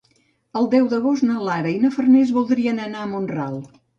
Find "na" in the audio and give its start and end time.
1.27-1.43, 1.85-1.93